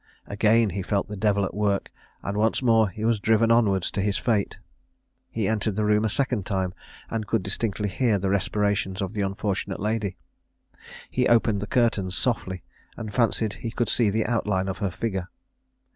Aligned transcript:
Again 0.25 0.71
he 0.71 0.81
felt 0.81 1.09
the 1.09 1.15
devil 1.15 1.45
at 1.45 1.53
work, 1.53 1.91
and 2.23 2.35
once 2.35 2.63
more 2.63 2.89
he 2.89 3.05
was 3.05 3.19
driven 3.19 3.51
onwards 3.51 3.91
to 3.91 4.01
his 4.01 4.17
fate. 4.17 4.57
He 5.29 5.47
entered 5.47 5.75
the 5.75 5.85
room 5.85 6.03
a 6.03 6.09
second 6.09 6.43
time, 6.47 6.73
and 7.11 7.27
could 7.27 7.43
distinctly 7.43 7.87
hear 7.87 8.17
the 8.17 8.31
respirations 8.31 9.03
of 9.03 9.13
the 9.13 9.21
unfortunate 9.21 9.79
lady; 9.79 10.17
he 11.11 11.27
opened 11.29 11.59
the 11.61 11.67
curtains 11.67 12.17
softly, 12.17 12.63
and 12.97 13.13
fancied 13.13 13.53
he 13.61 13.69
could 13.69 13.89
see 13.89 14.09
the 14.09 14.25
outline 14.25 14.67
of 14.67 14.79
her 14.79 14.89
figure. 14.89 15.27